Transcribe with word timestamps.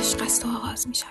عشق 0.00 0.22
است 0.22 0.46
و 0.46 0.48
آغاز 0.48 0.88
می 0.88 0.94
شود. 0.94 1.10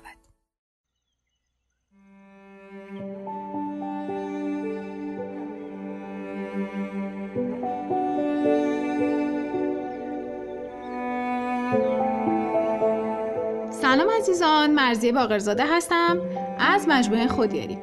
سلام 13.72 14.08
عزیزان 14.20 14.72
مرزی 14.72 15.12
باقرزاده 15.12 15.66
هستم. 15.76 16.18
از 16.60 16.88
مجموعه 16.88 17.28
خودیاری. 17.28 17.78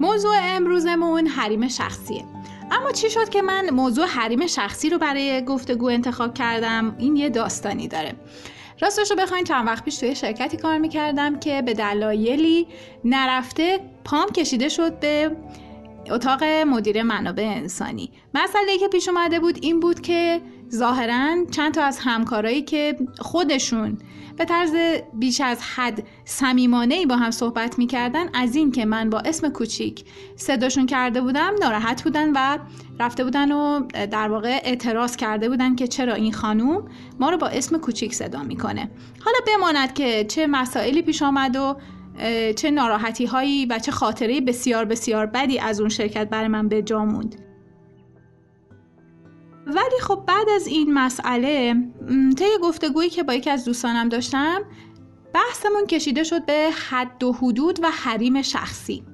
موضوع 0.00 0.36
امروزمون 0.42 1.26
حریم 1.26 1.68
شخصیه. 1.68 2.24
اما 2.70 2.92
چی 2.92 3.10
شد 3.10 3.28
که 3.28 3.42
من 3.42 3.70
موضوع 3.70 4.06
حریم 4.06 4.46
شخصی 4.46 4.90
رو 4.90 4.98
برای 4.98 5.44
گفتگو 5.44 5.86
انتخاب 5.86 6.34
کردم؟ 6.34 6.96
این 6.98 7.16
یه 7.16 7.28
داستانی 7.28 7.88
داره. 7.88 8.14
راستش 8.84 9.10
رو 9.10 9.16
بخواین 9.16 9.44
چند 9.44 9.66
وقت 9.66 9.84
پیش 9.84 9.96
توی 9.96 10.14
شرکتی 10.14 10.56
کار 10.56 10.78
می‌کردم 10.78 11.38
که 11.40 11.62
به 11.62 11.74
دلایلی 11.74 12.66
نرفته 13.04 13.80
پام 14.04 14.28
کشیده 14.28 14.68
شد 14.68 15.00
به 15.00 15.36
اتاق 16.10 16.44
مدیر 16.44 17.02
منابع 17.02 17.42
انسانی. 17.42 18.10
مسئله 18.34 18.78
که 18.78 18.88
پیش 18.88 19.08
اومده 19.08 19.40
بود 19.40 19.58
این 19.62 19.80
بود 19.80 20.00
که 20.00 20.40
ظاهرا 20.74 21.36
چند 21.50 21.74
تا 21.74 21.82
از 21.82 21.98
همکارایی 21.98 22.62
که 22.62 22.96
خودشون 23.18 23.98
به 24.36 24.44
طرز 24.44 24.72
بیش 25.14 25.40
از 25.40 25.62
حد 25.62 26.02
صمیمانه 26.24 26.94
ای 26.94 27.06
با 27.06 27.16
هم 27.16 27.30
صحبت 27.30 27.78
می‌کردن 27.78 28.24
از 28.34 28.56
این 28.56 28.72
که 28.72 28.84
من 28.84 29.10
با 29.10 29.18
اسم 29.18 29.48
کوچیک 29.48 30.04
صداشون 30.36 30.86
کرده 30.86 31.20
بودم 31.20 31.52
ناراحت 31.60 32.02
بودن 32.02 32.32
و 32.32 32.58
رفته 33.00 33.24
بودن 33.24 33.52
و 33.52 33.80
در 34.06 34.28
واقع 34.28 34.60
اعتراض 34.64 35.16
کرده 35.16 35.48
بودن 35.48 35.74
که 35.74 35.86
چرا 35.86 36.14
این 36.14 36.32
خانوم 36.32 36.88
ما 37.20 37.30
رو 37.30 37.36
با 37.36 37.46
اسم 37.46 37.78
کوچیک 37.78 38.14
صدا 38.14 38.42
می‌کنه. 38.42 38.90
حالا 39.24 39.38
بماند 39.46 39.94
که 39.94 40.24
چه 40.24 40.46
مسائلی 40.46 41.02
پیش 41.02 41.22
آمد 41.22 41.56
و 41.56 41.76
چه 42.56 42.70
ناراحتی 42.70 43.26
هایی 43.26 43.66
و 43.66 43.78
چه 43.78 43.92
خاطره 43.92 44.40
بسیار 44.40 44.84
بسیار 44.84 45.26
بدی 45.26 45.58
از 45.58 45.80
اون 45.80 45.88
شرکت 45.88 46.28
برای 46.28 46.48
من 46.48 46.68
به 46.68 46.82
جا 46.82 47.04
موند. 47.04 47.43
ولی 49.66 50.00
خب 50.02 50.24
بعد 50.26 50.48
از 50.48 50.66
این 50.66 50.94
مسئله 50.94 51.74
طی 52.38 52.58
گفتگویی 52.62 53.10
که 53.10 53.22
با 53.22 53.34
یکی 53.34 53.50
از 53.50 53.64
دوستانم 53.64 54.08
داشتم 54.08 54.62
بحثمون 55.34 55.86
کشیده 55.86 56.24
شد 56.24 56.46
به 56.46 56.70
حد 56.90 57.24
و 57.24 57.32
حدود 57.32 57.78
و 57.82 57.90
حریم 57.90 58.42
شخصی. 58.42 59.04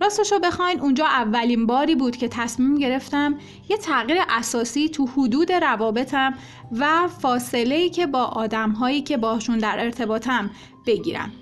راستشو 0.00 0.38
بخواین 0.38 0.80
اونجا 0.80 1.06
اولین 1.06 1.66
باری 1.66 1.94
بود 1.94 2.16
که 2.16 2.28
تصمیم 2.28 2.74
گرفتم 2.74 3.38
یه 3.68 3.76
تغییر 3.76 4.18
اساسی 4.28 4.88
تو 4.88 5.06
حدود 5.06 5.52
روابطم 5.52 6.34
و 6.72 7.08
فاصله 7.08 7.88
که 7.88 8.06
با 8.06 8.24
آدم 8.24 8.70
هایی 8.70 9.02
که 9.02 9.16
باشون 9.16 9.58
در 9.58 9.80
ارتباطم 9.80 10.50
بگیرم. 10.86 11.32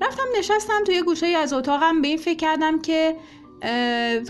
رفتم 0.00 0.22
نشستم 0.38 0.84
توی 0.86 1.02
گوشه 1.02 1.26
از 1.26 1.52
اتاقم 1.52 2.02
به 2.02 2.08
این 2.08 2.16
فکر 2.16 2.36
کردم 2.36 2.80
که 2.80 3.16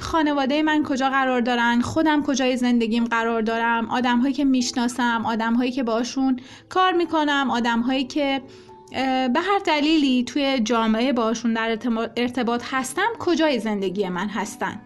خانواده 0.00 0.62
من 0.62 0.82
کجا 0.82 1.10
قرار 1.10 1.40
دارن؟ 1.40 1.80
خودم 1.80 2.22
کجای 2.22 2.56
زندگیم 2.56 3.04
قرار 3.04 3.42
دارم؟ 3.42 3.90
آدم 3.90 4.18
هایی 4.18 4.34
که 4.34 4.44
می‌شناسم 4.44 5.26
آدم 5.26 5.54
هایی 5.54 5.72
که 5.72 5.82
باشون 5.82 6.40
کار 6.68 6.92
می‌کنم 6.92 7.50
آدم 7.50 7.80
هایی 7.80 8.04
که 8.04 8.42
به 9.32 9.40
هر 9.40 9.58
دلیلی 9.66 10.24
توی 10.24 10.60
جامعه 10.60 11.12
باشون 11.12 11.54
در 11.54 11.78
ارتباط 12.16 12.62
هستم 12.70 13.08
کجای 13.18 13.58
زندگی 13.58 14.08
من 14.08 14.28
هستن؟ 14.28 14.80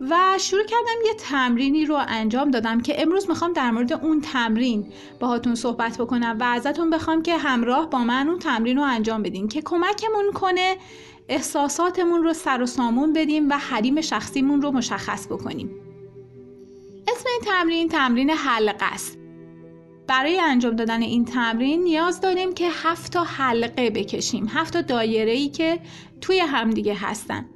و 0.00 0.38
شروع 0.40 0.64
کردم 0.64 1.06
یه 1.06 1.14
تمرینی 1.14 1.86
رو 1.86 2.04
انجام 2.08 2.50
دادم 2.50 2.80
که 2.80 3.02
امروز 3.02 3.28
می‌خوام 3.28 3.52
در 3.52 3.70
مورد 3.70 3.92
اون 3.92 4.20
تمرین 4.20 4.92
باهاتون 5.20 5.54
صحبت 5.54 5.98
بکنم 5.98 6.36
و 6.40 6.42
ازتون 6.44 6.90
بخوام 6.90 7.22
که 7.22 7.36
همراه 7.36 7.90
با 7.90 7.98
من 7.98 8.28
اون 8.28 8.38
تمرین 8.38 8.76
رو 8.76 8.82
انجام 8.82 9.22
بدین 9.22 9.48
که 9.48 9.62
کمکمون 9.62 10.32
کنه 10.34 10.76
احساساتمون 11.28 12.22
رو 12.22 12.32
سر 12.32 12.62
و 12.62 12.66
سامون 12.66 13.12
بدیم 13.12 13.48
و 13.48 13.52
حریم 13.52 14.00
شخصیمون 14.00 14.62
رو 14.62 14.70
مشخص 14.70 15.26
بکنیم. 15.26 15.70
اسم 17.08 17.24
این 17.30 17.40
تمرین 17.44 17.88
تمرین 17.88 18.30
حلقه 18.30 18.86
است. 18.92 19.18
برای 20.06 20.40
انجام 20.40 20.76
دادن 20.76 21.02
این 21.02 21.24
تمرین 21.24 21.82
نیاز 21.82 22.20
داریم 22.20 22.54
که 22.54 22.68
هفت 22.70 23.12
تا 23.12 23.24
حلقه 23.24 23.90
بکشیم 23.90 24.46
هفت 24.48 24.72
تا 24.72 24.80
دایره 24.80 25.32
ای 25.32 25.48
که 25.48 25.80
توی 26.20 26.38
همدیگه 26.38 26.94
هستن. 26.94 27.46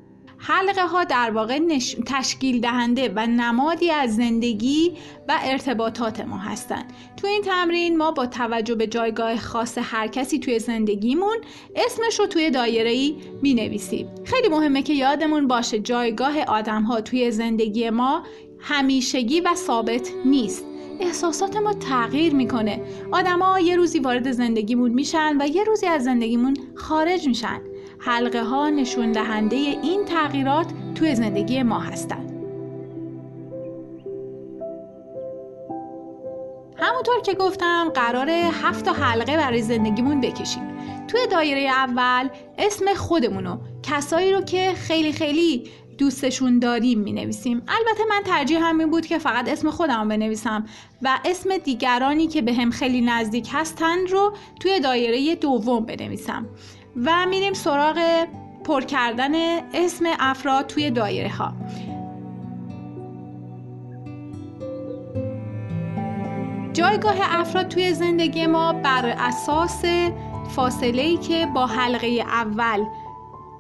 حلقه 0.45 0.87
ها 0.87 1.05
در 1.05 1.31
واقع 1.31 1.79
تشکیل 2.07 2.61
دهنده 2.61 3.13
و 3.17 3.27
نمادی 3.27 3.91
از 3.91 4.17
زندگی 4.17 4.93
و 5.29 5.39
ارتباطات 5.43 6.21
ما 6.21 6.37
هستند. 6.37 6.93
تو 7.17 7.27
این 7.27 7.43
تمرین 7.43 7.97
ما 7.97 8.11
با 8.11 8.27
توجه 8.27 8.75
به 8.75 8.87
جایگاه 8.87 9.37
خاص 9.37 9.79
هر 9.81 10.07
کسی 10.07 10.39
توی 10.39 10.59
زندگیمون 10.59 11.37
اسمش 11.77 12.21
رو 12.21 12.27
توی 12.27 12.51
دایره 12.51 12.91
ای 12.91 13.17
می 13.43 13.55
نویسیم. 13.55 14.09
خیلی 14.25 14.49
مهمه 14.49 14.83
که 14.83 14.93
یادمون 14.93 15.49
باشه 15.49 15.79
جایگاه 15.79 16.41
آدم 16.41 16.83
ها 16.83 17.01
توی 17.01 17.31
زندگی 17.31 17.91
ما 17.91 18.23
همیشگی 18.59 19.41
و 19.41 19.55
ثابت 19.55 20.11
نیست. 20.25 20.65
احساسات 21.01 21.57
ما 21.57 21.73
تغییر 21.73 22.35
می‌کنه 22.35 22.83
آدما 23.13 23.61
یه 23.61 23.77
روزی 23.77 23.99
وارد 23.99 24.33
زندگیمون 24.33 24.91
میشن 24.91 25.43
و 25.43 25.47
یه 25.47 25.65
روزی 25.65 25.87
از 25.87 26.05
زندگیمون 26.05 26.57
خارج 26.75 27.29
میشن 27.29 27.61
حلقه 28.05 28.43
ها 28.43 28.71
نشون 28.71 29.13
دهنده 29.13 29.57
این 29.57 30.05
تغییرات 30.05 30.67
توی 30.95 31.15
زندگی 31.15 31.63
ما 31.63 31.79
هستند. 31.79 32.33
همونطور 36.77 37.21
که 37.25 37.35
گفتم 37.35 37.89
قرار 37.95 38.31
هفت 38.31 38.89
حلقه 38.89 39.37
برای 39.37 39.63
زندگیمون 39.63 40.21
بکشیم. 40.21 40.63
توی 41.09 41.21
دایره 41.31 41.61
اول 41.61 42.29
اسم 42.59 42.95
خودمونو 42.95 43.59
کسایی 43.83 44.33
رو 44.33 44.41
که 44.41 44.73
خیلی 44.75 45.13
خیلی 45.13 45.71
دوستشون 45.99 46.59
داریم 46.59 47.01
می 47.01 47.13
نویسیم 47.13 47.63
البته 47.69 48.05
من 48.11 48.23
ترجیح 48.25 48.69
همین 48.69 48.91
بود 48.91 49.07
که 49.07 49.19
فقط 49.19 49.49
اسم 49.49 49.71
خودم 49.71 50.09
بنویسم 50.09 50.65
و 51.03 51.19
اسم 51.25 51.59
دیگرانی 51.59 52.27
که 52.27 52.43
به 52.43 52.55
هم 52.55 52.71
خیلی 52.71 53.01
نزدیک 53.01 53.49
هستند 53.53 54.11
رو 54.11 54.33
توی 54.61 54.81
دایره 54.81 55.35
دوم 55.35 55.85
بنویسم. 55.85 56.47
و 56.97 57.27
میریم 57.27 57.53
سراغ 57.55 58.27
پر 58.65 58.81
کردن 58.81 59.33
اسم 59.75 60.05
افراد 60.21 60.67
توی 60.67 60.91
دایره 60.91 61.31
ها 61.31 61.53
جایگاه 66.73 67.17
افراد 67.21 67.69
توی 67.69 67.95
زندگی 67.95 68.47
ما 68.47 68.73
بر 68.73 69.07
اساس 69.19 69.85
فاصله 70.57 71.03
ای 71.03 71.17
که 71.17 71.47
با 71.55 71.67
حلقه 71.67 72.07
اول 72.07 72.85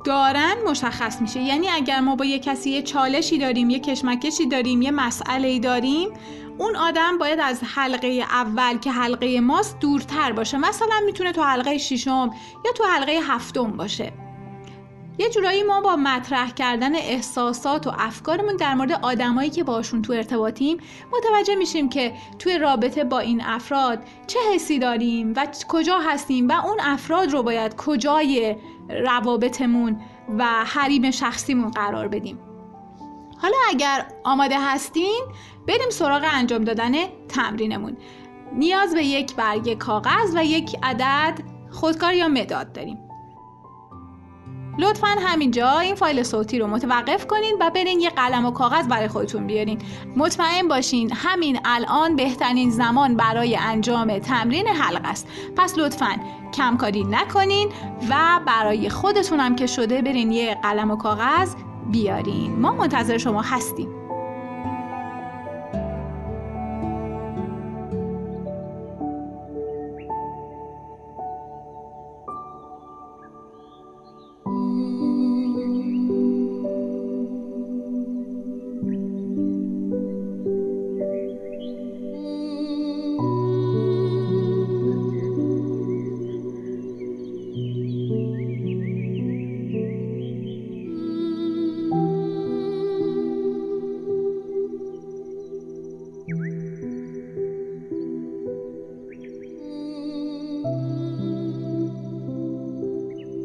دارن 0.04 0.54
مشخص 0.68 1.20
میشه. 1.20 1.40
یعنی 1.40 1.68
اگر 1.68 2.00
ما 2.00 2.16
با 2.16 2.24
یه 2.24 2.38
کسی 2.38 2.70
یه 2.70 2.82
چالشی 2.82 3.38
داریم 3.38 3.70
یه 3.70 3.78
کشمکشی 3.78 4.46
داریم 4.46 4.82
یه 4.82 4.90
مسئله 4.90 5.58
داریم 5.58 6.08
اون 6.58 6.76
آدم 6.76 7.18
باید 7.18 7.40
از 7.40 7.60
حلقه 7.74 8.08
اول 8.30 8.78
که 8.78 8.90
حلقه 8.90 9.40
ماست 9.40 9.78
دورتر 9.80 10.32
باشه. 10.32 10.58
مثلا 10.58 11.00
می‌تونه 11.06 11.32
تو 11.32 11.42
حلقه 11.42 11.78
ششم 11.78 12.30
یا 12.64 12.72
تو 12.72 12.84
حلقه 12.84 13.20
هفتم 13.22 13.70
باشه. 13.70 14.12
یه 15.18 15.30
جورایی 15.30 15.62
ما 15.62 15.80
با 15.80 15.96
مطرح 15.96 16.50
کردن 16.50 16.94
احساسات 16.94 17.86
و 17.86 17.92
افکارمون 17.98 18.56
در 18.56 18.74
مورد 18.74 18.92
آدمایی 18.92 19.50
که 19.50 19.64
باشون 19.64 20.02
تو 20.02 20.12
ارتباطیم 20.12 20.78
متوجه 21.12 21.54
میشیم 21.54 21.88
که 21.88 22.12
توی 22.38 22.58
رابطه 22.58 23.04
با 23.04 23.18
این 23.18 23.42
افراد 23.44 23.98
چه 24.26 24.38
حسی 24.54 24.78
داریم 24.78 25.32
و 25.36 25.46
کجا 25.68 25.98
هستیم 25.98 26.48
و 26.48 26.66
اون 26.66 26.80
افراد 26.80 27.30
رو 27.30 27.42
باید 27.42 27.76
کجای 27.76 28.56
روابطمون 29.06 30.00
و 30.38 30.44
حریم 30.44 31.10
شخصیمون 31.10 31.70
قرار 31.70 32.08
بدیم. 32.08 32.38
حالا 33.38 33.56
اگر 33.68 34.06
آماده 34.24 34.56
هستین 34.60 35.22
بریم 35.68 35.90
سراغ 35.90 36.24
انجام 36.32 36.64
دادن 36.64 36.92
تمرینمون. 37.28 37.96
نیاز 38.52 38.94
به 38.94 39.04
یک 39.04 39.36
برگ 39.36 39.78
کاغذ 39.78 40.36
و 40.36 40.44
یک 40.44 40.76
عدد 40.82 41.38
خودکار 41.70 42.14
یا 42.14 42.28
مداد 42.28 42.72
داریم. 42.72 42.98
لطفا 44.78 45.06
همینجا 45.06 45.78
این 45.78 45.94
فایل 45.94 46.22
صوتی 46.22 46.58
رو 46.58 46.66
متوقف 46.66 47.26
کنین 47.26 47.56
و 47.60 47.70
برین 47.70 48.00
یه 48.00 48.10
قلم 48.10 48.46
و 48.46 48.50
کاغذ 48.50 48.88
برای 48.88 49.08
خودتون 49.08 49.46
بیارین. 49.46 49.78
مطمئن 50.16 50.68
باشین 50.68 51.12
همین 51.14 51.58
الان 51.64 52.16
بهترین 52.16 52.70
زمان 52.70 53.16
برای 53.16 53.56
انجام 53.56 54.18
تمرین 54.18 54.66
حلقه 54.66 55.08
است. 55.08 55.28
پس 55.56 55.78
لطفا 55.78 56.16
کمکاری 56.54 57.04
نکنین 57.04 57.68
و 58.10 58.40
برای 58.46 58.88
خودتونم 58.88 59.56
که 59.56 59.66
شده 59.66 60.02
برین 60.02 60.32
یه 60.32 60.58
قلم 60.62 60.90
و 60.90 60.96
کاغذ 60.96 61.54
بیارین. 61.90 62.60
ما 62.60 62.72
منتظر 62.72 63.18
شما 63.18 63.42
هستیم. 63.42 64.01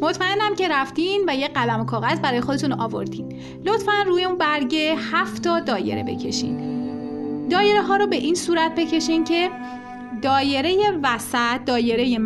مطمئنم 0.07 0.55
که 0.55 0.67
رفتین 0.67 1.23
و 1.27 1.35
یه 1.35 1.47
قلم 1.47 1.81
و 1.81 1.85
کاغذ 1.85 2.19
برای 2.19 2.41
خودتون 2.41 2.73
آوردین. 2.73 3.39
لطفا 3.65 4.03
روی 4.05 4.23
اون 4.23 4.37
برگه 4.37 4.95
هفت 5.11 5.43
تا 5.43 5.59
دایره 5.59 6.03
بکشین. 6.03 6.57
دایره 7.47 7.81
ها 7.81 7.97
رو 7.97 8.07
به 8.07 8.15
این 8.15 8.35
صورت 8.35 8.75
بکشین 8.75 9.23
که 9.23 9.49
دایره 10.21 10.99
وسط 11.03 11.65
دایره 11.65 12.19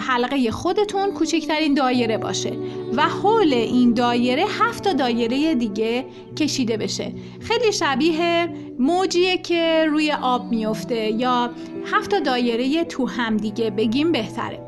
حلقه 0.00 0.50
خودتون 0.50 1.12
کوچکترین 1.12 1.74
دایره 1.74 2.18
باشه 2.18 2.52
و 2.96 3.02
حول 3.02 3.52
این 3.52 3.94
دایره 3.94 4.44
هفت 4.60 4.84
تا 4.84 4.92
دایره 4.92 5.54
دیگه 5.54 6.06
کشیده 6.36 6.76
بشه. 6.76 7.12
خیلی 7.40 7.72
شبیه 7.72 8.48
موجیه 8.78 9.38
که 9.38 9.86
روی 9.90 10.12
آب 10.12 10.50
میفته 10.50 11.10
یا 11.10 11.50
هفت 11.92 12.10
تا 12.10 12.18
دایره 12.18 12.84
تو 12.84 13.08
هم 13.08 13.36
دیگه. 13.36 13.70
بگیم 13.70 14.12
بهتره. 14.12 14.65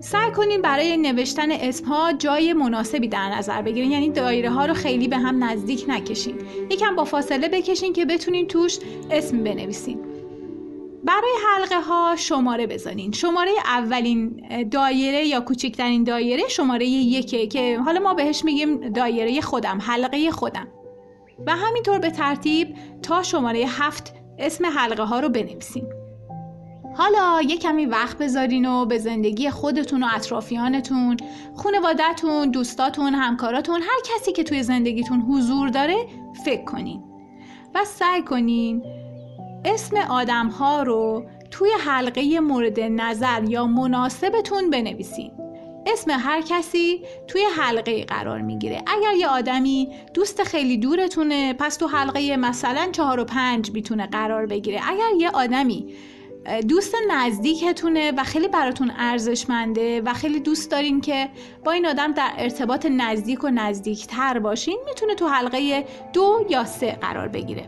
سعی 0.00 0.30
کنین 0.30 0.62
برای 0.62 0.96
نوشتن 0.96 1.50
اسم 1.50 1.84
ها 1.84 2.12
جای 2.12 2.52
مناسبی 2.52 3.08
در 3.08 3.28
نظر 3.28 3.62
بگیرین 3.62 3.90
یعنی 3.90 4.10
دایره 4.10 4.50
ها 4.50 4.66
رو 4.66 4.74
خیلی 4.74 5.08
به 5.08 5.16
هم 5.16 5.44
نزدیک 5.44 5.84
نکشین 5.88 6.38
یکم 6.70 6.96
با 6.96 7.04
فاصله 7.04 7.48
بکشین 7.48 7.92
که 7.92 8.04
بتونین 8.04 8.46
توش 8.46 8.78
اسم 9.10 9.44
بنویسین. 9.44 9.98
برای 11.04 11.30
حلقه 11.46 11.80
ها 11.80 12.16
شماره 12.16 12.66
بزنین. 12.66 13.12
شماره 13.12 13.50
اولین 13.64 14.42
دایره 14.70 15.26
یا 15.26 15.40
کوچکترین 15.40 16.04
دایره 16.04 16.48
شماره 16.48 16.86
یکه 16.86 17.46
که 17.46 17.78
حالا 17.78 18.00
ما 18.00 18.14
بهش 18.14 18.44
میگیم 18.44 18.92
دایره 18.92 19.40
خودم 19.40 19.78
حلقه 19.80 20.30
خودم. 20.30 20.68
و 21.46 21.56
همینطور 21.56 21.98
به 21.98 22.10
ترتیب 22.10 22.76
تا 23.02 23.22
شماره 23.22 23.64
هفت 23.68 24.14
اسم 24.38 24.66
حلقه 24.66 25.02
ها 25.02 25.20
رو 25.20 25.28
بنویسین. 25.28 25.99
حالا 26.94 27.42
یه 27.42 27.56
کمی 27.56 27.86
وقت 27.86 28.18
بذارین 28.18 28.66
و 28.66 28.86
به 28.86 28.98
زندگی 28.98 29.50
خودتون 29.50 30.02
و 30.02 30.06
اطرافیانتون 30.14 31.16
خانوادهتون 31.56 32.50
دوستاتون 32.50 33.14
همکاراتون 33.14 33.82
هر 33.82 34.00
کسی 34.04 34.32
که 34.32 34.44
توی 34.44 34.62
زندگیتون 34.62 35.20
حضور 35.20 35.68
داره 35.68 35.96
فکر 36.44 36.64
کنین 36.64 37.02
و 37.74 37.84
سعی 37.84 38.22
کنین 38.22 38.82
اسم 39.64 39.96
آدم 39.96 40.48
ها 40.48 40.82
رو 40.82 41.26
توی 41.50 41.70
حلقه 41.80 42.40
مورد 42.40 42.80
نظر 42.80 43.44
یا 43.48 43.66
مناسبتون 43.66 44.70
بنویسین. 44.70 45.32
اسم 45.86 46.10
هر 46.10 46.40
کسی 46.40 47.02
توی 47.28 47.42
حلقه 47.56 48.04
قرار 48.04 48.40
می‌گیره. 48.40 48.82
اگر 48.86 49.12
یه 49.18 49.28
آدمی 49.28 49.88
دوست 50.14 50.42
خیلی 50.42 50.76
دورتونه 50.76 51.52
پس 51.52 51.76
تو 51.76 51.86
حلقه 51.86 52.36
مثلا 52.36 52.88
چهار 52.92 53.20
و 53.20 53.24
پنج 53.24 53.70
می‌تونه 53.70 54.06
قرار 54.06 54.46
بگیره. 54.46 54.80
اگر 54.88 55.10
یه 55.18 55.30
آدمی 55.30 55.86
دوست 56.68 56.94
نزدیکتونه 57.10 58.12
و 58.12 58.24
خیلی 58.24 58.48
براتون 58.48 58.92
ارزشمنده 58.98 60.00
و 60.00 60.12
خیلی 60.14 60.40
دوست 60.40 60.70
دارین 60.70 61.00
که 61.00 61.28
با 61.64 61.72
این 61.72 61.86
آدم 61.86 62.12
در 62.12 62.30
ارتباط 62.38 62.86
نزدیک 62.86 63.44
و 63.44 63.48
نزدیکتر 63.48 64.38
باشین 64.38 64.78
می‌تونه 64.86 65.14
تو 65.14 65.28
حلقه 65.28 65.84
دو 66.12 66.46
یا 66.50 66.64
سه 66.64 66.92
قرار 66.92 67.28
بگیره. 67.28 67.66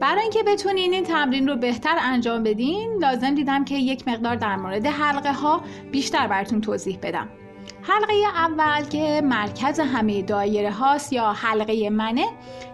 برای 0.00 0.22
اینکه 0.22 0.42
بتونین 0.42 0.92
این 0.92 1.04
تمرین 1.04 1.48
رو 1.48 1.56
بهتر 1.56 1.98
انجام 2.00 2.42
بدین 2.42 2.98
لازم 3.00 3.34
دیدم 3.34 3.64
که 3.64 3.74
یک 3.74 4.08
مقدار 4.08 4.36
در 4.36 4.56
مورد 4.56 4.86
حلقه 4.86 5.32
ها 5.32 5.60
بیشتر 5.92 6.26
براتون 6.26 6.60
توضیح 6.60 6.98
بدم. 7.02 7.28
حلقه 7.86 8.14
اول 8.34 8.84
که 8.84 9.20
مرکز 9.24 9.80
همه 9.80 10.22
دایره 10.22 10.70
هاست 10.72 11.12
یا 11.12 11.32
حلقه 11.32 11.90
منه 11.90 12.26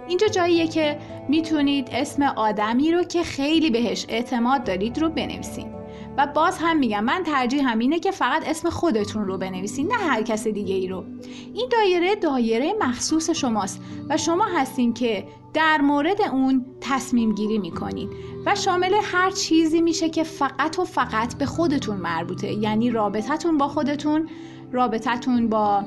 اینجا 0.09 0.27
جاییه 0.27 0.69
که 0.69 0.99
می‌تونید 1.29 1.89
اسم 1.93 2.23
آدمی 2.23 2.93
رو 2.93 3.03
که 3.03 3.23
خیلی 3.23 3.71
بهش 3.71 4.07
اعتماد 4.09 4.65
دارید 4.65 4.99
رو 4.99 5.09
بنویسین. 5.09 5.80
و 6.21 6.27
باز 6.27 6.59
هم 6.59 6.79
میگم 6.79 7.05
من 7.05 7.23
ترجیح 7.23 7.71
همینه 7.71 7.99
که 7.99 8.11
فقط 8.11 8.49
اسم 8.49 8.71
خودتون 8.71 9.25
رو 9.25 9.39
بنویسین 9.39 9.87
نه 9.87 9.95
هر 9.95 10.23
کس 10.23 10.47
دیگه 10.47 10.75
ای 10.75 10.89
رو. 10.89 11.05
این 11.55 11.69
دایره 11.73 12.15
دایره 12.15 12.73
مخصوص 12.81 13.31
شماست 13.31 13.81
و 14.09 14.17
شما 14.17 14.45
هستین 14.45 14.95
که 14.95 15.27
در 15.55 15.81
مورد 15.81 16.23
اون 16.33 16.67
تصمیم 16.81 17.35
گیری 17.35 17.59
می‌کنین 17.59 18.11
و 18.47 18.55
شامل 18.55 18.95
هر 19.03 19.31
چیزی 19.31 19.81
میشه 19.81 20.09
که 20.09 20.23
فقط 20.23 20.79
و 20.79 20.85
فقط 20.85 21.39
به 21.39 21.47
خودتون 21.47 21.97
مربوطه. 21.97 22.53
یعنی 22.53 22.91
رابطتون 22.91 23.59
با 23.59 23.69
خودتون 23.69 24.29
رابطتون 24.73 25.49
با 25.49 25.85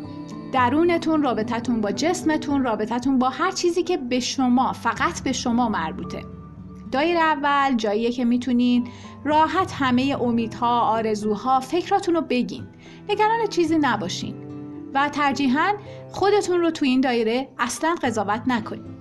درونتون 0.53 1.23
رابطتون 1.23 1.81
با 1.81 1.91
جسمتون 1.91 2.63
رابطتون 2.63 3.19
با 3.19 3.29
هر 3.29 3.51
چیزی 3.51 3.83
که 3.83 3.97
به 3.97 4.19
شما 4.19 4.73
فقط 4.73 5.23
به 5.23 5.31
شما 5.31 5.69
مربوطه. 5.69 6.42
دایر 6.93 7.17
اول 7.17 7.75
جاییه 7.75 8.11
که 8.11 8.25
می‌تونین 8.25 8.87
راحت 9.23 9.71
همه 9.71 10.17
امیدها، 10.21 10.79
آرزوها، 10.79 11.59
فکراتون 11.59 12.15
رو 12.15 12.21
بگین. 12.21 12.67
نگران 13.09 13.47
چیزی 13.47 13.77
نباشین. 13.77 14.35
و 14.93 15.09
ترجیحاً 15.09 15.73
خودتون 16.11 16.59
رو 16.59 16.71
تو 16.71 16.85
این 16.85 17.01
دایره 17.01 17.49
اصلا 17.59 17.95
قضاوت 18.03 18.41
نکنین. 18.47 18.93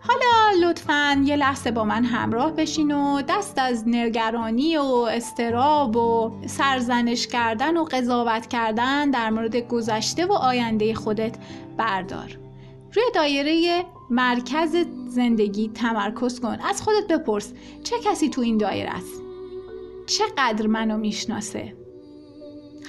حالا 0.00 0.66
لطفا 0.68 1.22
یه 1.24 1.36
لحظه 1.36 1.70
با 1.70 1.84
من 1.84 2.04
همراه 2.04 2.52
بشین 2.52 2.92
و 2.92 3.22
دست 3.22 3.58
از 3.58 3.84
نگرانی 3.86 4.76
و 4.76 4.84
استراب 4.84 5.96
و 5.96 6.32
سرزنش 6.46 7.26
کردن 7.26 7.76
و 7.76 7.84
قضاوت 7.84 8.46
کردن 8.46 9.10
در 9.10 9.30
مورد 9.30 9.56
گذشته 9.56 10.26
و 10.26 10.32
آینده 10.32 10.94
خودت 10.94 11.36
بردار. 11.76 12.38
روی 12.96 13.04
دایره 13.14 13.84
مرکز 14.10 14.76
زندگی 15.08 15.68
تمرکز 15.68 16.40
کن. 16.40 16.58
از 16.60 16.82
خودت 16.82 17.06
بپرس 17.08 17.52
چه 17.84 17.96
کسی 18.04 18.28
تو 18.28 18.40
این 18.40 18.58
دایره 18.58 18.90
است؟ 18.90 19.22
چقدر 20.06 20.66
منو 20.66 20.96
می‌شناسه؟ 20.96 21.74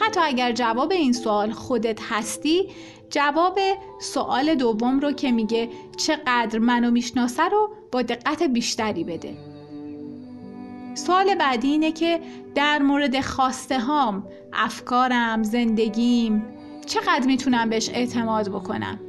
حتی 0.02 0.20
اگر 0.24 0.52
جواب 0.52 0.92
این 0.92 1.14
سوال 1.14 1.52
خودت 1.52 2.00
هستی 2.10 2.70
جواب 3.10 3.60
سوال 4.02 4.56
دوم 4.56 5.00
رو 5.00 5.12
که 5.12 5.32
میگه 5.32 5.70
چقدر 5.98 6.60
منو 6.60 6.92
می‌شناسه 6.92 7.44
رو 7.44 7.70
با 7.92 8.02
دقت 8.02 8.44
بیشتری 8.44 9.04
بده. 9.04 9.38
سوال 10.96 11.36
بعدی 11.36 11.68
اینه 11.68 11.92
که 11.92 12.20
در 12.56 12.80
مورد 12.80 13.22
خواسته 13.22 13.80
هام 13.80 14.28
افکارم 14.54 15.44
زندگیم 15.44 16.46
چقدر 16.86 17.26
می‌تونم 17.26 17.70
بهش 17.70 17.90
اعتماد 17.90 18.50
بکنم؟ 18.50 19.00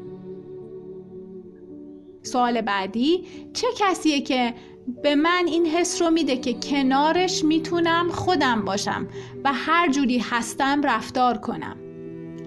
سوال 2.23 2.61
بعدی 2.61 3.25
چه 3.53 3.67
کسیه 3.79 4.21
که 4.21 4.55
به 5.03 5.15
من 5.15 5.45
این 5.47 5.67
حس 5.67 6.03
رو 6.03 6.11
میده 6.11 6.37
که 6.37 6.55
کنارش 6.55 7.45
می‌تونم 7.45 8.11
خودم 8.11 8.65
باشم 8.65 9.09
و 9.45 9.53
هر 9.53 9.91
جوری 9.91 10.19
هستم 10.19 10.83
رفتار 10.83 11.39
کنم؟ 11.39 11.77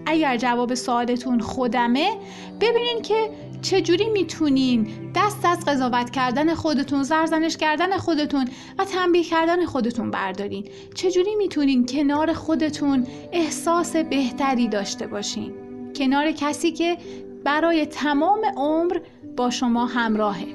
اگر 0.06 0.38
جواب 0.38 0.74
سوالتون 0.74 1.40
خودمه 1.40 2.18
ببینین 2.60 3.02
که 3.02 3.30
چجوری 3.62 4.10
می‌تونین 4.10 4.88
دست 5.16 5.46
از 5.46 5.66
قضاوت 5.66 6.10
کردن 6.10 6.54
خودتون 6.54 7.04
زرزنش 7.04 7.58
کردن 7.58 7.98
خودتون 7.98 8.48
و 8.80 8.86
تنبیه 8.86 9.24
کردن 9.24 9.66
خودتون 9.66 10.12
بردارین. 10.12 10.68
چجوری 10.96 11.36
می‌تونین 11.36 11.86
کنار 11.86 12.34
خودتون 12.34 13.08
احساس 13.32 13.96
بهتری 13.96 14.68
داشته 14.68 15.08
باشین؟ 15.08 15.54
کنار 15.96 16.32
کسی 16.32 16.72
که 16.72 16.98
برای 17.44 17.86
تمام 17.86 18.40
عمر 18.58 19.00
با 19.38 19.50
شما 19.50 19.86
همراهه. 19.86 20.46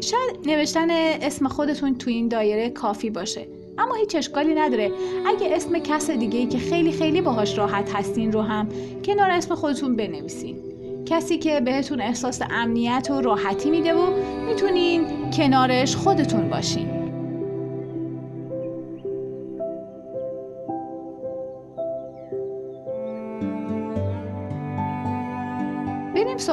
شاید 0.00 0.38
نوشتن 0.46 0.90
اسم 0.90 1.48
خودتون 1.48 1.98
تو 1.98 2.10
این 2.10 2.28
دایره 2.28 2.70
کافی 2.70 3.10
باشه 3.10 3.46
اما 3.78 3.94
هیچ 3.94 4.16
اشکالی 4.16 4.54
نداره. 4.54 4.92
اگه 5.26 5.56
اسم 5.56 5.78
کس 5.78 6.10
دیگه 6.10 6.38
ای 6.38 6.46
که 6.46 6.58
خیلی 6.58 6.92
خیلی 6.92 7.20
باهاش 7.20 7.58
راحت 7.58 7.94
هستین 7.94 8.32
رو 8.32 8.42
هم 8.42 8.68
کنار 9.04 9.30
اسم 9.30 9.54
خودتون 9.54 9.96
بنویسین. 9.96 10.56
کسی 11.06 11.38
که 11.38 11.60
بهتون 11.60 12.00
احساس 12.00 12.42
امنیت 12.50 13.08
و 13.10 13.20
راحتی 13.20 13.70
میده 13.70 13.94
و 13.94 14.06
می‌تونین 14.48 15.30
کنارش 15.30 15.96
خودتون 15.96 16.50
باشین. 16.50 17.01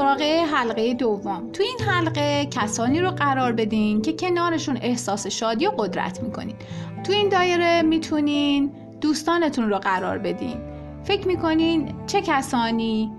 سراغ 0.09 0.21
حلقه 0.21 0.93
دوم. 0.93 1.49
تو 1.53 1.63
این 1.63 1.77
حلقه 1.89 2.45
کسانی 2.45 2.99
رو 2.99 3.11
قرار 3.11 3.51
بدین 3.51 4.01
که 4.01 4.13
کنارشون 4.13 4.77
احساس 4.81 5.27
شادی 5.27 5.67
و 5.67 5.69
قدرت 5.69 6.23
می‌کنین. 6.23 6.55
تو 7.03 7.13
این 7.13 7.29
دایره 7.29 7.81
می‌تونین 7.81 8.71
دوستانتون 9.01 9.69
رو 9.69 9.77
قرار 9.77 10.17
بدین. 10.17 10.57
فکر 11.03 11.27
می‌کنین 11.27 11.93
چه 12.07 12.21
کسانی 12.21 13.11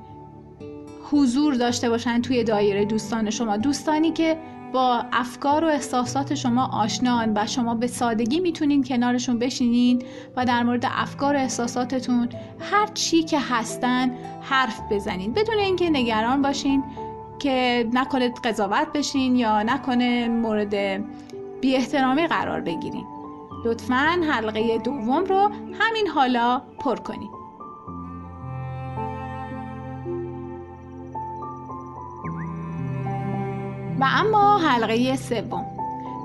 حضور 1.11 1.55
داشته 1.55 1.91
باشن 1.91 2.23
توی 2.23 2.45
دایره 2.45 2.85
دوستان 2.85 3.31
شما؟ 3.31 3.57
دوستانی 3.57 4.11
که 4.11 4.37
با 4.73 5.05
افکار 5.13 5.65
و 5.65 5.69
احساسات 5.69 6.35
شما 6.35 6.67
آشنان 6.73 7.33
و 7.37 7.47
شما 7.47 7.75
به 7.75 7.87
سادگی 7.87 8.41
می‌تونین 8.41 8.85
کنارشون 8.85 9.39
بشینین 9.39 10.03
و 10.37 10.45
در 10.45 10.63
مورد 10.63 10.87
افکار 10.91 11.35
و 11.35 11.39
احساساتتون 11.39 12.29
هر 12.61 12.87
چی 12.87 13.23
که 13.23 13.39
هستن 13.41 14.11
حرف 14.43 14.81
بزنین. 14.91 15.33
بدون 15.33 15.59
اینکه 15.59 15.91
نگران 15.91 16.43
باشین 16.43 16.85
که 17.39 17.87
نکنه 17.93 18.33
قضاوت 18.45 18.93
بشین 18.95 19.37
یا 19.37 19.63
نکنه 19.63 20.29
مورد 20.29 20.75
بی 21.61 21.77
احترامی 21.77 22.27
قرار 22.27 22.61
بگیرین. 22.61 23.07
لطفا 23.65 24.21
حلقه 24.29 24.79
دوم 24.79 25.25
رو 25.25 25.51
همین 25.81 26.07
حالا 26.15 26.63
پر 26.79 26.97
کنید 26.97 27.40
و 34.01 34.05
اما 34.05 34.59
حلقه 34.59 35.17
سوم. 35.17 35.67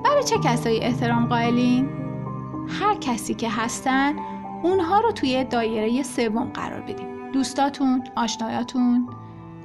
برای 0.06 0.24
چه 0.24 0.38
کسایی 0.44 0.80
احترام 0.80 1.26
قائلین؟ 1.26 1.90
هر 2.68 2.96
کسی 2.96 3.34
که 3.34 3.50
هستن 3.50 4.16
اونها 4.64 5.00
رو 5.00 5.12
توی 5.12 5.44
دایره 5.44 6.04
سوم 6.04 6.50
قرار 6.54 6.82
بدیم. 6.82 7.32
دوستاتون، 7.32 8.04
آشنایاتون، 8.16 9.10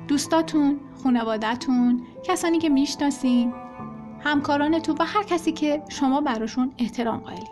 دوستاتون، 0.09 0.81
خانوادهتون، 1.03 2.03
کسانی 2.25 2.59
که 2.59 2.69
می‌شناسین، 2.69 3.53
همکارانتون 4.21 4.97
و 5.01 5.05
هر 5.05 5.23
کسی 5.23 5.53
که 5.53 5.83
شما 5.89 6.21
براشون 6.21 6.73
احترام 6.79 7.19
قائلین. 7.19 7.49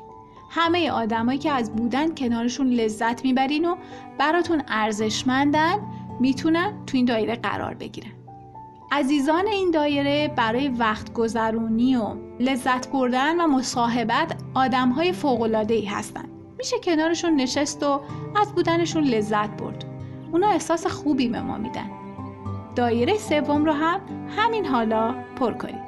همه 0.50 0.91
آدمایی 0.91 1.38
که 1.38 1.50
از 1.50 1.77
بودن 1.77 2.15
کنارشون 2.15 2.67
لذت 2.67 3.25
می‌برین 3.25 3.65
و 3.65 3.77
براتون 4.19 4.62
ارزشمندن 4.69 5.79
می‌تونن 6.21 6.73
تو 6.87 6.97
این 6.97 7.07
دایره 7.07 7.35
قرار 7.35 7.75
بگیرن. 7.75 8.11
عزیزان 8.92 9.47
این 9.47 9.71
دایره 9.71 10.28
برای 10.37 10.68
وقت 10.68 11.12
گذرونی 11.12 11.97
و 11.97 12.14
لذت 12.40 12.88
بردن 12.88 13.40
و 13.40 13.47
مصاحبت 13.47 14.37
آدم 14.54 14.88
های 14.88 15.14
ای 15.68 15.85
هستن 15.85 16.25
میشه 16.59 16.76
کنارشون 16.85 17.37
نشست 17.37 17.83
و 17.83 18.00
از 18.37 18.54
بودنشون 18.54 19.04
لذت 19.04 19.50
برد. 19.50 19.85
اونا 20.33 20.49
احساس 20.49 20.87
خوبی 20.87 21.28
به 21.28 21.40
ما 21.40 21.59
میدن. 21.59 21.90
دایره 22.76 23.18
سوم 23.18 23.64
رو 23.64 23.73
هم 23.73 24.00
همین 24.37 24.66
حالا 24.66 25.14
پر 25.37 25.52
کنید. 25.52 25.88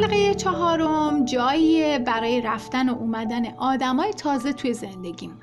حلقه 0.00 0.34
چهارم 0.34 1.24
جایی 1.24 1.98
برای 1.98 2.40
رفتن 2.40 2.88
و 2.88 2.94
اومدن 2.94 3.46
آدمای 3.58 4.12
تازه 4.12 4.52
توی 4.52 4.74
زندگیم. 4.74 5.40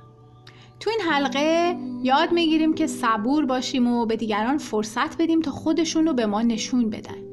تو 0.79 0.89
این 0.89 0.99
حلقه 1.09 1.75
یاد 2.03 2.31
می‌گیریم 2.31 2.73
که 2.73 2.87
صبور 2.87 3.45
باشیم 3.45 3.87
و 3.87 4.05
به 4.05 4.15
دیگران 4.15 4.57
فرصت 4.57 5.21
بدیم 5.21 5.41
تا 5.41 5.51
خودشون 5.51 6.07
رو 6.07 6.13
به 6.13 6.25
ما 6.25 6.41
نشون 6.41 6.89
بدن. 6.89 7.23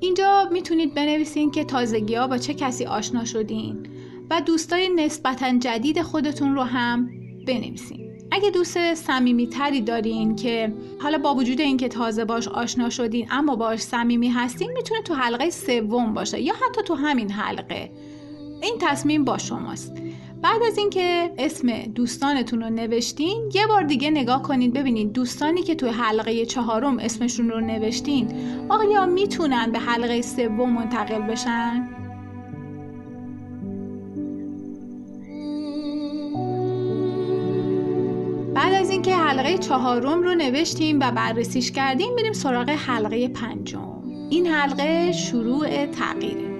اینجا 0.00 0.48
می‌تونید 0.52 0.94
بنویسین 0.94 1.50
که 1.50 1.64
تازگی 1.64 2.14
ها 2.14 2.26
با 2.26 2.38
چه 2.38 2.54
کسی 2.54 2.84
آشنا 2.84 3.24
شدین 3.24 3.86
و 4.30 4.40
دوستای 4.40 4.88
نسبتا 4.88 5.58
جدید 5.58 6.02
خودتون 6.02 6.54
رو 6.54 6.62
هم 6.62 7.10
بنویسین. 7.46 8.07
اگه 8.38 8.50
دوست 8.50 8.94
صمیمی 8.94 9.46
تری 9.46 9.80
دارین 9.80 10.36
که 10.36 10.72
حالا 11.02 11.18
با 11.18 11.34
وجود 11.34 11.60
اینکه 11.60 11.88
تازه 11.88 12.24
باش 12.24 12.48
آشنا 12.48 12.90
شدین 12.90 13.28
اما 13.30 13.56
باش 13.56 13.80
صمیمی 13.80 14.28
هستین 14.28 14.72
می‌تونه 14.72 15.02
تو 15.02 15.14
حلقه 15.14 15.50
سوم 15.50 16.14
باشه 16.14 16.40
یا 16.40 16.54
حتی 16.54 16.82
تو 16.82 16.94
همین 16.94 17.30
حلقه. 17.30 17.90
این 18.62 18.74
تصمیم 18.80 19.24
با 19.24 19.38
شماست. 19.38 19.96
بعد 20.42 20.62
از 20.62 20.78
اینکه 20.78 21.30
اسم 21.38 21.82
دوستانتون 21.82 22.62
رو 22.62 22.70
نوشتین 22.70 23.50
یه 23.54 23.66
بار 23.66 23.82
دیگه 23.82 24.10
نگاه 24.10 24.42
کنید 24.42 24.72
ببینید 24.72 25.12
دوستانی 25.12 25.62
که 25.62 25.74
تو 25.74 25.88
حلقه 25.88 26.46
چهارم 26.46 26.98
اسمشون 26.98 27.50
رو 27.50 27.60
نوشتین 27.60 28.28
آیا 28.68 29.06
می‌تونن 29.06 29.72
به 29.72 29.78
حلقه 29.78 30.22
سوم 30.22 30.72
منتقل 30.72 31.22
بشن؟ 31.22 31.97
حلقه 39.28 39.58
چهارم 39.58 40.22
رو 40.22 40.34
نوشتیم 40.34 41.00
و 41.00 41.10
بررسیش 41.10 41.72
کردیم 41.72 42.14
میریم 42.14 42.32
سراغ 42.32 42.70
حلقه 42.70 43.28
پنجم. 43.28 44.02
این 44.30 44.46
حلقه 44.46 45.12
شروع 45.12 45.86
تغییره. 45.86 46.50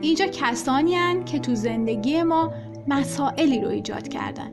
اینجا 0.00 0.26
کسانی 0.26 0.94
هن 0.94 1.24
که 1.24 1.38
تو 1.38 1.54
زندگی 1.54 2.22
ما 2.22 2.52
مسائلی 2.88 3.60
رو 3.60 3.68
ایجاد 3.68 4.08
کردن. 4.08 4.52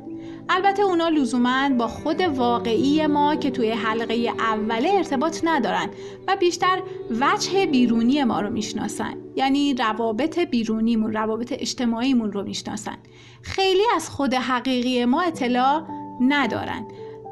البته 0.50 0.84
اونا 0.84 1.10
لزوما 1.10 1.70
با 1.70 1.88
خود 1.88 2.22
واقعی 2.22 3.08
ما 3.08 3.36
که 3.36 3.51
توی 3.51 3.72
حلقه 3.72 4.34
اوله 4.39 4.89
ارتباط 4.94 5.39
ندارن 5.44 5.89
و 6.27 6.36
بیشتر 6.36 6.82
وجه 7.22 7.65
بیرونی 7.65 8.24
ما 8.24 8.42
رو 8.42 8.50
می‌شناسن. 8.50 9.13
یعنی 9.36 9.74
روابط 9.74 10.39
بیرونیمون 10.39 11.13
روابط 11.13 11.53
اجتماعیمون 11.60 12.32
رو 12.32 12.44
می‌شناسن. 12.44 12.98
خیلی 13.42 13.84
از 13.96 14.10
خود 14.10 14.34
حقیقی 14.34 15.06
ما 15.06 15.22
اطلاع 15.22 15.84
ندارن. 16.22 16.88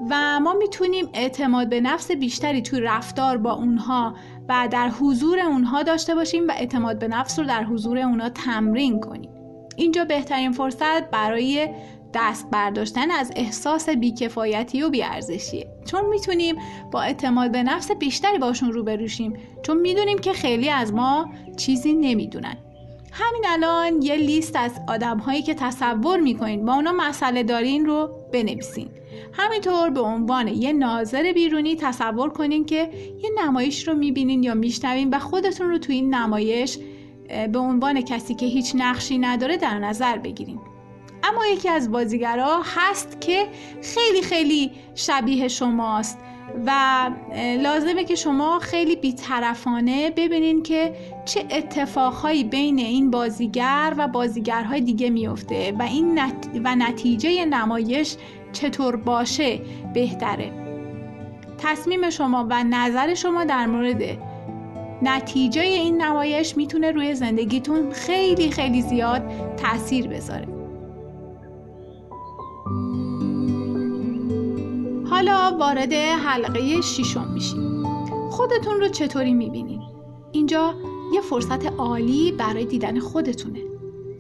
و 0.10 0.40
ما 0.40 0.54
می‌تونیم 0.54 1.10
اعتماد 1.14 1.70
به 1.70 1.82
نفس 1.82 2.12
بیشتری 2.12 2.62
توی 2.62 2.80
رفتار 2.80 3.38
با 3.38 3.54
اونها 3.54 4.16
و 4.50 4.68
در 4.72 4.90
حضور 4.90 5.40
اونها 5.40 5.84
داشته 5.84 6.16
باشیم 6.16 6.48
و 6.48 6.52
اعتماد 6.52 7.00
به 7.00 7.08
نفس 7.08 7.40
رو 7.40 7.46
در 7.46 7.64
حضور 7.64 7.98
اونها 7.98 8.30
تمرین 8.30 9.00
کنیم. 9.00 9.30
اینجا 9.76 10.06
بهترین 10.06 10.52
فرصت 10.52 11.12
برای 11.12 11.70
دست 12.14 12.50
برداشتن 12.52 13.12
از 13.12 13.32
احساس 13.36 13.90
بیکفایتی 13.90 14.84
و 14.84 14.90
بیارزشیه. 14.90 15.68
چون 15.86 16.06
می‌تونیم 16.06 16.56
با 16.92 17.02
اعتماد 17.02 17.52
به 17.52 17.64
نفس 17.64 17.92
بیشتری 17.92 18.38
باشون 18.38 18.72
روبروشیم 18.72 19.34
چون 19.64 19.78
می‌دونیم 19.78 20.18
که 20.18 20.34
خیلی 20.34 20.70
از 20.70 20.94
ما 20.94 21.30
چیزی 21.58 21.94
نمی‌دونن. 21.94 22.58
همین 23.12 23.44
الان 23.48 24.02
یه 24.02 24.16
لیست 24.16 24.56
از 24.56 24.72
آدم 24.88 25.18
هایی 25.18 25.42
که 25.42 25.54
تصور 25.54 26.20
می‌کنید 26.20 26.66
با 26.66 26.74
اونا 26.74 26.92
مسئله 26.92 27.44
دارین 27.44 27.86
رو 27.86 28.10
بنویسین. 28.34 28.90
همینطور 29.34 29.90
به 29.90 30.02
عنوان 30.02 30.48
یه 30.48 30.74
ناظر 30.74 31.32
بیرونی 31.34 31.76
تصور 31.76 32.30
کنین 32.30 32.66
که 32.66 32.90
یه 33.24 33.30
نمایش 33.46 33.88
رو 33.88 33.94
می‌بینین 33.94 34.44
یا 34.44 34.54
میشنوین 34.54 35.10
و 35.10 35.20
خودتون 35.20 35.70
رو 35.70 35.78
تو 35.78 35.92
این 35.92 36.16
نمایش 36.16 36.78
به 37.52 37.60
عنوان 37.60 38.02
کسی 38.02 38.36
که 38.36 38.46
هیچ 38.46 38.74
نقشی 38.76 39.18
نداره 39.18 39.58
در 39.58 39.80
نظر 39.80 40.18
بگیرین. 40.18 40.60
اما 41.24 41.46
یکی 41.46 41.70
از 41.70 41.92
بازیگرها 41.92 42.62
هست 42.76 43.22
که 43.22 43.48
خیلی 43.82 44.22
خیلی 44.22 44.72
شبیه 44.96 45.48
شماست 45.48 46.18
و 46.66 46.72
لازمه 47.62 48.04
که 48.04 48.16
شما 48.16 48.60
خیلی 48.60 48.96
بیطرفانه 48.96 50.10
ببینین 50.10 50.64
که 50.64 50.96
چه 51.26 51.46
اتفاقهایی 51.52 52.44
بین 52.44 52.80
این 52.80 53.12
بازیگر 53.12 53.94
و 53.98 54.08
بازیگرهای 54.08 54.82
دیگه 54.82 55.10
میفته 55.10 55.74
و 55.80 55.84
این 55.84 56.20
و 56.64 56.76
نتیجه 56.76 57.46
نمایش 57.46 58.16
چطور 58.52 58.96
باشه 58.96 59.60
بهتره. 59.94 60.52
تصمیم 61.58 62.10
شما 62.10 62.48
و 62.50 62.64
نظر 62.64 63.14
شما 63.14 63.44
در 63.44 63.66
مورد 63.66 64.02
نتیجه 65.02 65.62
این 65.62 66.02
نمایش 66.02 66.58
می‌تونه 66.58 66.92
روی 66.92 67.16
زندگیتون 67.16 67.92
خیلی 67.92 68.52
خیلی 68.52 68.82
زیاد 68.82 69.22
تاثیر 69.58 70.08
بذاره. 70.08 70.48
حالا 75.10 75.58
وارد 75.60 75.94
حلقه 75.94 76.82
ششم 76.82 77.32
میشیم. 77.34 77.84
خودتون 78.30 78.80
رو 78.80 78.88
چطوری 78.88 79.34
می‌بینین؟ 79.34 79.82
اینجا 80.32 80.74
یه 81.14 81.22
فرصت 81.22 81.66
عالی 81.66 82.32
برای 82.32 82.66
دیدن 82.66 83.00
خودتونه. 83.00 83.61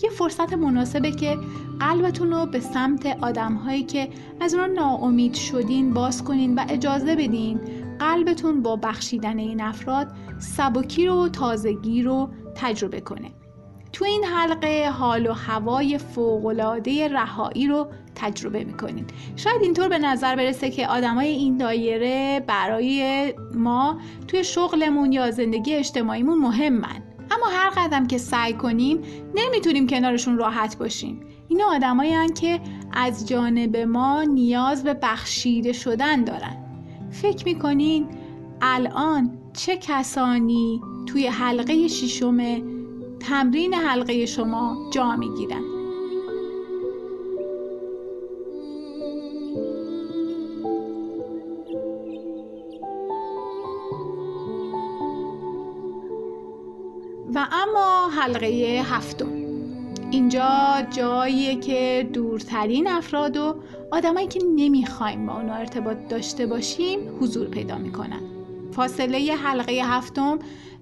یه 0.04 0.10
فرصت 0.10 0.54
مناسبه 0.54 1.12
که 1.12 1.38
قلبتون 1.80 2.32
رو 2.32 2.46
به 2.46 2.60
سمت 2.60 3.18
آدم 3.22 3.54
هایی 3.54 3.84
که 3.84 4.10
از 4.40 4.54
اون 4.54 4.70
ناامید 4.70 5.34
شدین 5.34 5.94
باز 5.94 6.24
کنین 6.24 6.56
و 6.56 6.66
اجازه 6.70 7.16
بدین 7.16 7.60
قلبتون 8.00 8.62
با 8.62 8.76
بخشیدن 8.76 9.40
این 9.40 9.62
افراد 9.62 10.08
سبکی 10.40 11.08
رو 11.08 11.30
تازگی 11.30 12.04
رو 12.04 12.30
تجربه 12.56 13.02
کنه. 13.02 13.32
تو 13.94 14.06
این 14.06 14.24
حلقه 14.24 14.90
حال 14.90 15.28
و 15.28 15.34
هوای 15.34 15.98
فوقالعاده 15.98 17.08
رهایی 17.08 17.68
رو 17.68 17.88
تجربه 18.16 18.64
می‌کنین. 18.64 19.06
شاید 19.36 19.62
اینطور 19.62 19.90
به 19.90 19.98
نظر 19.98 20.36
برسه 20.36 20.70
که 20.70 20.88
آدمای 20.88 21.28
این 21.28 21.58
دایره 21.58 22.44
برای 22.48 23.34
ما 23.54 24.00
توی 24.28 24.44
شغلمون 24.44 25.12
یا 25.12 25.32
زندگی 25.32 25.74
اجتماعیمون 25.74 26.38
مهمن. 26.38 27.04
اما 27.42 27.52
هر 27.52 27.70
قدم 27.70 28.08
که 28.08 28.18
سعی 28.18 28.54
کنیم 28.54 29.00
نمی‌تونیم 29.36 29.88
کنارشون 29.88 30.38
راحت 30.38 30.78
باشیم. 30.78 31.20
اینا 31.48 31.66
آدمایی 31.66 32.30
که 32.30 32.60
از 32.94 33.28
جانب 33.28 33.78
ما 33.78 34.24
نیاز 34.24 34.84
به 34.84 34.94
بخشیده 34.94 35.74
شدن 35.74 36.24
دارن. 36.24 36.58
فکر 37.12 37.46
می‌کنین 37.46 38.08
الان 38.62 39.38
چه 39.54 39.78
کسانی 39.78 40.82
توی 41.06 41.28
حلقه 41.28 41.88
ششم 41.88 42.62
تمرین 43.20 43.74
حلقه 43.74 44.26
شما 44.26 44.90
جا 44.94 45.16
می‌گیرن؟ 45.16 45.71
حلقه 58.22 58.82
هفتم. 58.86 59.32
اینجا 60.12 60.50
جاییه 60.92 61.56
که 61.56 62.10
دورترین 62.14 62.88
افراد 62.88 63.38
و 63.38 63.56
آدمایی 63.92 64.28
که 64.28 64.40
نمی‌خوایم 64.56 65.26
با 65.26 65.34
اونا 65.34 65.54
ارتباط 65.54 65.98
داشته 66.10 66.46
باشیم 66.46 67.00
حضور 67.22 67.48
پیدا 67.48 67.78
می‌کنن. 67.78 68.22
فاصله 68.72 69.36
حلقه 69.36 69.82
هفتم 69.84 70.40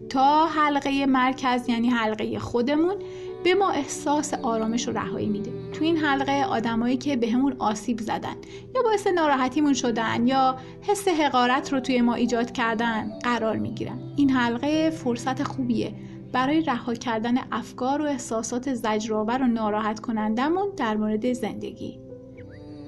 تا 0.10 0.46
حلقه 0.46 1.06
مرکز 1.06 1.70
یعنی 1.70 1.90
حلقه 1.90 2.40
خودمون 2.40 2.96
به 3.44 3.54
ما 3.54 3.70
احساس 3.70 4.34
آرامش 4.34 4.88
و 4.88 4.92
رهایی 4.92 5.30
میده. 5.30 5.52
تو 5.74 5.84
این 5.84 5.98
حلقه 5.98 6.44
آدمایی 6.44 6.98
که 6.98 7.16
بهمون 7.16 7.54
به 7.54 7.64
آسیب 7.64 8.00
زدن 8.00 8.36
یا 8.76 8.82
باعث 8.84 9.08
ناراحتیمون 9.08 9.74
شدن 9.74 10.28
یا 10.28 10.58
حس 10.82 11.08
حقارت 11.08 11.74
رو 11.74 11.80
توی 11.80 12.02
ما 12.02 12.14
ایجاد 12.14 12.52
کردن 12.52 13.20
قرار 13.24 13.58
می‌گیرن. 13.58 14.00
این 14.16 14.30
حلقه 14.30 14.90
فرصت 14.90 15.44
خوبیه. 15.44 15.94
برای 16.32 16.62
رها 16.62 16.94
کردن 16.94 17.36
افکار 17.52 18.02
و 18.02 18.06
احساسات 18.06 18.74
زجرآور 18.74 19.42
و 19.42 19.48
ناراحت 19.48 20.00
کنندمون 20.00 20.68
در 20.78 20.98
مورد 20.98 21.34
زندگی. 21.34 22.00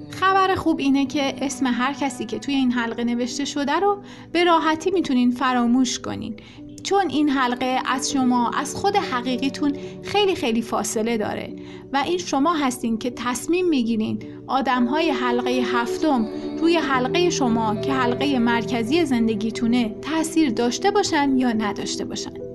خبر 0.10 0.56
خوب 0.56 0.80
اینه 0.80 1.06
که 1.06 1.36
اسم 1.42 1.66
هر 1.66 1.94
کسی 1.94 2.26
که 2.26 2.40
توی 2.40 2.56
این 2.56 2.72
حلقه 2.72 3.04
نوشته 3.04 3.46
شده 3.46 3.80
رو 3.80 4.02
به 4.32 4.44
راحتی 4.44 4.92
می‌تونین 4.92 5.32
فراموش 5.32 6.00
کنین. 6.00 6.36
چون 6.84 7.10
این 7.10 7.30
حلقه 7.30 7.80
از 7.86 8.12
شما 8.12 8.50
از 8.50 8.76
خود 8.76 8.96
حقیقیتون 8.96 9.74
خیلی 10.04 10.36
خیلی 10.36 10.62
فاصله 10.62 11.18
داره 11.18 11.56
و 11.94 12.04
این 12.06 12.18
شما 12.18 12.54
هستین 12.54 12.98
که 12.98 13.12
تصمیم 13.16 13.70
می‌گیرین 13.70 14.24
آدم 14.48 14.86
های 14.86 15.10
حلقه 15.10 15.50
هفتم 15.50 16.28
روی 16.60 16.78
حلقه 16.78 17.30
شما 17.30 17.76
که 17.76 17.94
حلقه 17.94 18.40
مرکزی 18.40 19.06
زندگیتونه 19.06 19.96
تاثیر 20.02 20.50
داشته 20.50 20.92
باشن 20.92 21.38
یا 21.38 21.52
نداشته 21.52 22.06
باشن. 22.06 22.51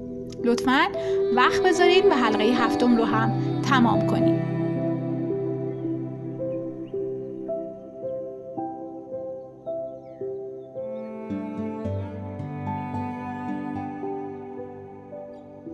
لطفا 0.47 0.87
وقت 1.37 1.63
بذارین 1.63 2.09
و 2.13 2.15
حلقه 2.15 2.45
هفتم 2.45 2.97
رو 2.97 3.05
هم 3.05 3.33
تمام 3.63 4.07
کنین. 4.07 4.57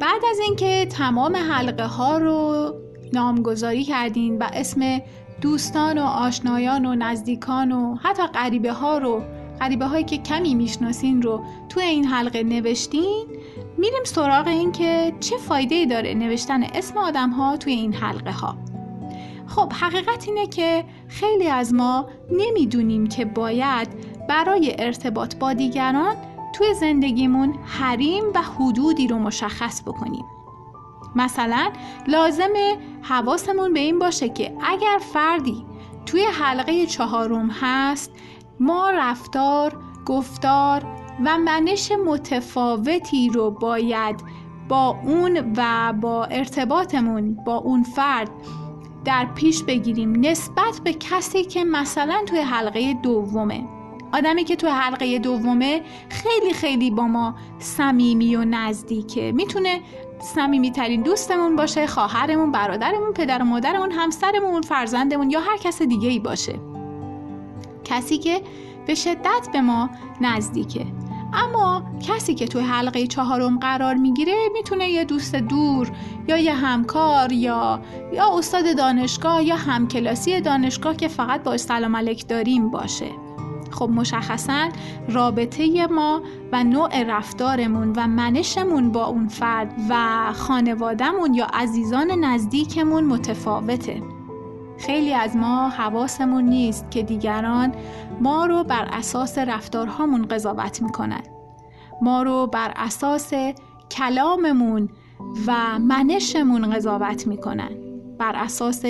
بعد 0.00 0.22
از 0.30 0.38
اینکه 0.38 0.86
تمام 0.86 1.36
حلقه 1.36 1.86
ها 1.86 2.18
رو 2.18 2.72
نامگذاری 3.12 3.84
کردین 3.84 4.38
و 4.38 4.46
اسم 4.52 5.00
دوستان 5.40 5.98
و 5.98 6.02
آشنایان 6.02 6.86
و 6.86 6.94
نزدیکان 6.94 7.72
و 7.72 7.94
حتی 7.94 8.22
غریبه 8.26 8.72
ها 8.72 8.98
رو 8.98 9.22
غریبه 9.60 9.86
هایی 9.86 10.04
که 10.04 10.18
کمی 10.18 10.54
می‌شناسین 10.54 11.22
رو 11.22 11.40
تو 11.68 11.80
این 11.80 12.04
حلقه 12.04 12.42
نوشتین 12.42 13.26
میریم 13.78 14.04
سراغ 14.04 14.46
این 14.46 14.72
که 14.72 15.12
چه 15.20 15.36
فایده 15.36 15.86
داره 15.86 16.14
نوشتن 16.14 16.62
اسم 16.62 16.98
آدم 16.98 17.30
ها 17.30 17.56
توی 17.56 17.72
این 17.72 17.94
حلقه 17.94 18.32
ها 18.32 18.56
خب 19.46 19.72
حقیقت 19.72 20.28
اینه 20.28 20.46
که 20.46 20.84
خیلی 21.08 21.48
از 21.48 21.74
ما 21.74 22.06
نمی‌دونیم 22.30 23.06
که 23.06 23.24
باید 23.24 23.88
برای 24.28 24.76
ارتباط 24.78 25.36
با 25.36 25.52
دیگران 25.52 26.16
توی 26.52 26.74
زندگیمون 26.74 27.58
حریم 27.64 28.24
و 28.34 28.42
حدودی 28.42 29.08
رو 29.08 29.18
مشخص 29.18 29.82
بکنیم. 29.82 30.24
مثلا 31.16 31.72
لازمه 32.08 32.76
حواسمون 33.02 33.72
به 33.72 33.80
این 33.80 33.98
باشه 33.98 34.28
که 34.28 34.56
اگر 34.62 34.98
فردی 35.12 35.66
توی 36.06 36.24
حلقه 36.24 36.86
چهارم 36.86 37.50
هست 37.60 38.10
ما 38.60 38.90
رفتار، 38.90 39.76
گفتار 40.06 41.01
و 41.24 41.38
منش 41.38 41.92
متفاوتی 42.06 43.28
رو 43.28 43.50
باید 43.50 44.20
با 44.68 45.00
اون 45.04 45.52
و 45.56 45.92
با 46.00 46.24
ارتباطمون 46.24 47.34
با 47.34 47.56
اون 47.56 47.82
فرد 47.82 48.30
در 49.04 49.26
پیش 49.34 49.62
بگیریم 49.62 50.12
نسبت 50.20 50.80
به 50.84 50.92
کسی 50.92 51.44
که 51.44 51.64
مثلا 51.64 52.22
توی 52.26 52.38
حلقه 52.38 52.94
دومه. 52.94 53.64
آدمی 54.12 54.44
که 54.44 54.56
تو 54.56 54.68
حلقه 54.68 55.18
دومه 55.18 55.82
خیلی 56.08 56.52
خیلی 56.52 56.90
با 56.90 57.06
ما 57.06 57.34
صمیمی 57.58 58.36
و 58.36 58.44
نزدیکه. 58.44 59.32
می‌تونه 59.32 59.80
صمیمی 60.20 60.70
ترین 60.70 61.02
دوستمون 61.02 61.56
باشه 61.56 61.86
خواهرمون 61.86 62.52
برادرمون 62.52 63.12
پدر 63.12 63.42
و 63.42 63.44
مادرمون 63.44 63.92
همسرمون 63.92 64.62
فرزندمون 64.62 65.30
یا 65.30 65.40
هر 65.40 65.56
کس 65.56 65.82
دیگه 65.82 66.08
ای 66.08 66.18
باشه. 66.18 66.60
کسی 67.84 68.18
که 68.18 68.42
به 68.86 68.94
شدت 68.94 69.48
به 69.52 69.60
ما 69.60 69.90
نزدیکه. 70.20 70.86
اما 71.34 71.82
کسی 72.08 72.34
که 72.34 72.46
توی 72.46 72.62
حلقه 72.62 73.06
چهارم 73.06 73.58
قرار 73.58 73.94
می‌گیره 73.94 74.34
می‌تونه 74.52 74.88
یه 74.88 75.04
دوست 75.04 75.34
دور 75.34 75.90
یا 76.28 76.36
یه 76.36 76.54
همکار 76.54 77.32
یا 77.32 77.80
یا 78.12 78.38
استاد 78.38 78.76
دانشگاه 78.76 79.44
یا 79.44 79.56
همکلاسی 79.56 80.40
دانشگاه 80.40 80.96
که 80.96 81.08
فقط 81.08 81.42
با 81.42 81.56
سلام 81.56 81.96
علیک 81.96 82.28
داریم 82.28 82.70
باشه. 82.70 83.10
خب 83.70 83.90
مشخصا 83.90 84.68
رابطه 85.08 85.86
ما 85.86 86.22
و 86.52 86.64
نوع 86.64 87.02
رفتارمون 87.02 87.92
و 87.96 88.06
منشمون 88.06 88.92
با 88.92 89.06
اون 89.06 89.28
فرد 89.28 89.74
و 89.88 90.32
خانوادهمون 90.32 91.34
یا 91.34 91.46
عزیزان 91.52 92.10
نزدیکمون 92.10 93.04
متفاوته. 93.04 94.02
خیلی 94.78 95.14
از 95.14 95.36
ما 95.36 95.68
حواسمون 95.68 96.44
نیست 96.44 96.90
که 96.90 97.02
دیگران 97.02 97.74
ما 98.20 98.46
رو 98.46 98.64
بر 98.64 98.88
اساس 98.92 99.38
رفتارهامون 99.38 100.22
قضاوت 100.22 100.82
می‌کنن. 100.82 101.22
ما 102.02 102.22
رو 102.22 102.46
بر 102.46 102.72
اساس 102.76 103.32
کلاممون 103.90 104.88
و 105.46 105.78
منشمون 105.78 106.70
قضاوت 106.70 107.26
می‌کنن. 107.26 107.70
بر 108.18 108.32
اساس 108.36 108.84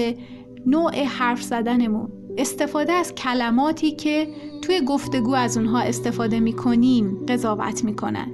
نوع 0.67 1.05
حرف 1.05 1.43
زدنمون. 1.43 2.13
استفاده 2.39 2.93
از 2.93 3.15
کلماتی 3.15 3.91
که 3.91 4.29
توی 4.63 4.81
گفتگو 4.81 5.35
از 5.35 5.57
اونها 5.57 5.81
استفاده 5.81 6.41
می 6.41 6.53
کنیم 6.53 7.27
قضاوت 7.29 7.85
می 7.85 7.97
کنن. 7.97 8.27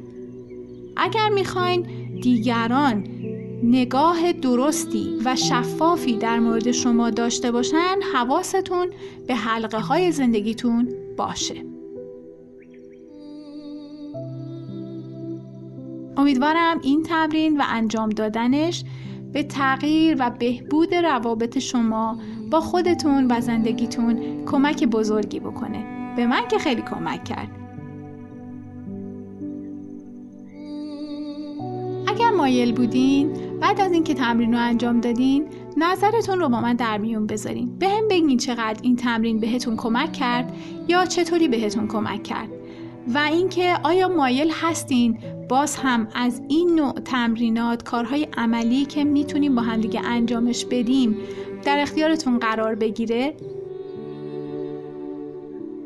اگر 0.96 1.28
می‌خواین 1.28 1.86
دیگران 2.22 3.04
نگاه 3.62 4.32
درستی 4.32 5.18
و 5.24 5.36
شفافی 5.36 6.16
در 6.16 6.38
مورد 6.38 6.70
شما 6.70 7.10
داشته 7.10 7.50
باشن 7.50 7.96
حواستون 8.14 8.90
به 9.26 9.34
حلقه 9.34 9.78
های 9.78 10.12
زندگیتون 10.12 10.88
باشه. 11.16 11.64
امیدوارم 16.16 16.80
این 16.82 17.02
تمرین 17.02 17.60
و 17.60 17.62
انجام 17.68 18.08
دادنش 18.08 18.84
به 19.32 19.42
تغییر 19.42 20.16
و 20.20 20.30
بهبود 20.30 20.94
روابط 20.94 21.58
شما 21.58 22.18
با 22.50 22.60
خودتون 22.60 23.26
و 23.30 23.40
زندگیتون 23.40 24.44
کمک 24.46 24.84
بزرگی 24.84 25.40
بکنه. 25.40 25.84
به 26.16 26.26
من 26.26 26.48
که 26.48 26.58
خیلی 26.58 26.82
کمک 26.82 27.24
کرد. 27.24 27.48
اگر 32.06 32.30
مایل 32.30 32.72
بودین 32.72 33.47
بعد 33.60 33.80
از 33.80 33.92
اینکه 33.92 34.14
تمرین 34.14 34.52
رو 34.52 34.58
انجام 34.60 35.00
دادین 35.00 35.46
نظرتون 35.76 36.38
رو 36.40 36.48
با 36.48 36.60
من 36.60 36.76
در 36.76 36.98
میون 36.98 37.26
بذارین. 37.26 37.78
به 37.78 37.88
هم 37.88 38.08
بگین 38.08 38.36
چقدر 38.36 38.78
این 38.82 38.96
تمرین 38.96 39.40
بهتون 39.40 39.76
کمک 39.76 40.12
کرد 40.12 40.52
یا 40.88 41.06
چطوری 41.06 41.48
بهتون 41.48 41.88
کمک 41.88 42.22
کرد. 42.22 42.48
و 43.14 43.18
اینکه 43.18 43.74
آیا 43.82 44.08
مایل 44.08 44.50
هستین 44.50 45.18
باز 45.48 45.76
هم 45.76 46.08
از 46.14 46.42
این 46.48 46.74
نوع 46.74 46.92
تمرینات 46.92 47.82
کارهای 47.82 48.28
عملی 48.36 48.84
که 48.84 49.04
می‌تونیم 49.04 49.54
با 49.54 49.62
همدیگه 49.62 50.00
انجامش 50.00 50.64
بدیم 50.64 51.16
در 51.64 51.78
اختیارتون 51.80 52.38
قرار 52.38 52.74
بگیره؟ 52.74 53.34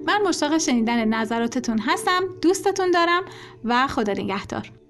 من 0.06 0.22
مشتاق 0.28 0.58
شنیدن 0.58 1.04
نظراتتون 1.08 1.78
هستم. 1.78 2.20
دوستتون 2.42 2.90
دارم 2.90 3.22
و 3.64 3.86
خدا 3.86 4.12
نگهدار. 4.12 4.81